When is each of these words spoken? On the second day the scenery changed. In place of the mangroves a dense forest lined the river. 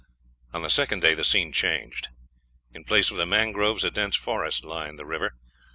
On 0.51 0.63
the 0.63 0.69
second 0.71 1.01
day 1.01 1.13
the 1.13 1.23
scenery 1.23 1.51
changed. 1.51 2.07
In 2.71 2.85
place 2.85 3.11
of 3.11 3.17
the 3.17 3.27
mangroves 3.27 3.83
a 3.83 3.91
dense 3.91 4.15
forest 4.15 4.63
lined 4.65 4.97
the 4.97 5.05
river. 5.05 5.35